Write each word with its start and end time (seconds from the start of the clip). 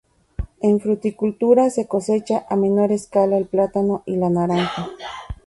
En 0.61 0.79
fruticultura 0.79 1.69
se 1.69 1.87
cosecha 1.87 2.43
a 2.49 2.55
menor 2.55 2.91
escala 2.91 3.37
el 3.37 3.45
plátano 3.45 4.01
y 4.07 4.15
la 4.15 4.31
naranja. 4.31 4.89